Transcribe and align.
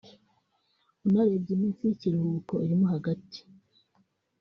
unarebye 1.05 1.51
iminsi 1.55 1.81
y’ikiruhuko 1.87 2.53
irimo 2.65 2.85
hagati 2.93 3.39